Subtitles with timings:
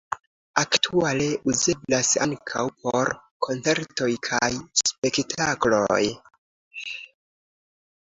[0.61, 3.13] Aktuale uzeblas ankaŭ por
[3.49, 4.51] koncertoj kaj
[4.85, 6.03] spektakloj.